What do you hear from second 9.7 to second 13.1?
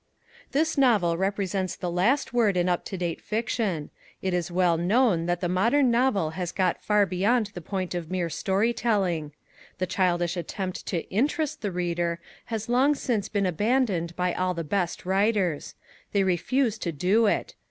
The childish attempt to INTEREST the reader has long